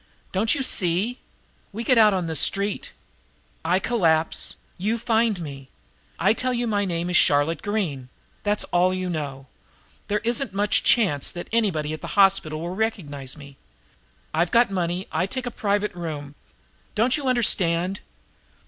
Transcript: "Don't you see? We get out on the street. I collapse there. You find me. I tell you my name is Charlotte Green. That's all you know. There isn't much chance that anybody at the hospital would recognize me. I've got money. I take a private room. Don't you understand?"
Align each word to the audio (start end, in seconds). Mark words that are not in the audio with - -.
"Don't 0.31 0.55
you 0.55 0.63
see? 0.63 1.19
We 1.71 1.83
get 1.83 1.99
out 1.99 2.11
on 2.11 2.25
the 2.25 2.35
street. 2.35 2.91
I 3.63 3.77
collapse 3.77 4.53
there. 4.79 4.87
You 4.87 4.97
find 4.97 5.39
me. 5.39 5.69
I 6.17 6.33
tell 6.33 6.55
you 6.55 6.65
my 6.65 6.85
name 6.85 7.11
is 7.11 7.15
Charlotte 7.15 7.61
Green. 7.61 8.09
That's 8.41 8.63
all 8.73 8.95
you 8.95 9.11
know. 9.11 9.45
There 10.07 10.17
isn't 10.23 10.53
much 10.55 10.81
chance 10.83 11.29
that 11.31 11.49
anybody 11.51 11.93
at 11.93 12.01
the 12.01 12.17
hospital 12.17 12.61
would 12.61 12.79
recognize 12.79 13.37
me. 13.37 13.57
I've 14.33 14.49
got 14.49 14.71
money. 14.71 15.07
I 15.11 15.27
take 15.27 15.45
a 15.45 15.51
private 15.51 15.93
room. 15.93 16.33
Don't 16.95 17.15
you 17.15 17.27
understand?" 17.27 17.99